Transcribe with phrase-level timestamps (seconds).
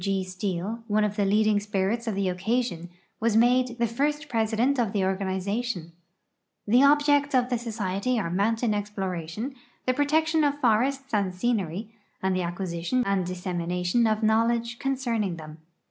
[0.01, 0.03] W.
[0.03, 0.23] G.
[0.27, 4.93] Steel, one of the leading spirits of the occasion, was made the first president of
[4.93, 5.91] the organization.
[6.65, 9.53] The objects of the society are mountain exploration,
[9.85, 15.59] the protection of forests and scenery, and the acquisition and dissemination of knowledge concerning them.